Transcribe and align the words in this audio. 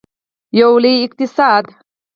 یو 0.59 0.71
لوی 0.83 0.95
اقتصاد. 1.05 1.65